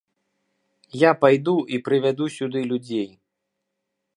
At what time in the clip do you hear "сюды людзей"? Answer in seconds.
2.37-3.07